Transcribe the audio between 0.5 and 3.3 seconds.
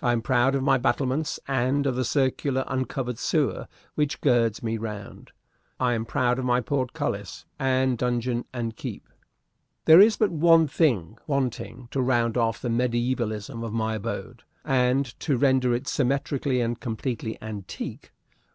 of my battlements and of the circular, uncovered